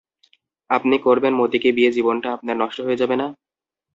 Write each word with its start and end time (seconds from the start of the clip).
আপনি 0.69 0.95
করবেন 1.05 1.33
মতিকে 1.35 1.69
বিয়ে 1.71 1.91
জীবনটা 1.91 2.27
আপনার 2.33 2.55
নষ্ট 2.57 2.77
হয়ে 2.85 2.99
যাবে 3.01 3.15
না? 3.15 3.27